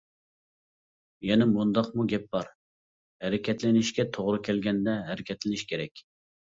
[1.31, 2.51] يەنە مۇنداقمۇ گەپ بار،
[3.27, 6.09] ھەرىكەتلىنىشكە توغرا كەلگەندە ھەرىكەتلىنىش كېرەك.